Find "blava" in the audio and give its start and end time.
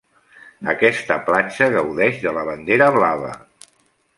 2.99-3.31